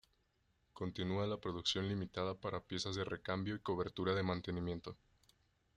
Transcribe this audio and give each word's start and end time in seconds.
Continúa 0.73 1.27
la 1.27 1.39
producción 1.39 1.87
limitada 1.87 2.33
para 2.33 2.65
piezas 2.65 2.95
de 2.95 3.03
recambio 3.03 3.53
y 3.53 3.59
cobertura 3.59 4.15
de 4.15 4.23
mantenimiento. 4.23 4.97